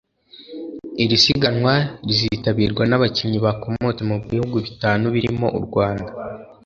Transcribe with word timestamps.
Iri 1.03 1.15
siganwa 1.23 1.73
rizitabirwa 2.07 2.83
n’abakinnyi 2.87 3.39
bakomoka 3.45 4.01
mu 4.09 4.15
bihugu 4.31 4.57
bitanu 4.65 5.05
birimo 5.15 5.47
u 5.59 5.59
Rwanda 5.65 6.09